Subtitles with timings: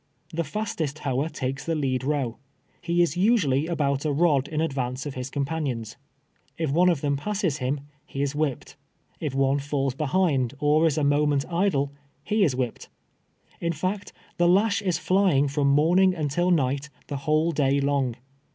[0.33, 2.37] The tastest hoer takes the lead row.
[2.81, 5.95] He is nsnallj about a rod in advance of his companions.
[6.57, 8.75] If one of them passes him, he is whip j)ed.
[9.19, 11.91] If one falls behind or is a moment idle,
[12.23, 12.89] he is whipped.
[13.61, 18.15] Li fact, the lash is flying from morning until night, the whole day long.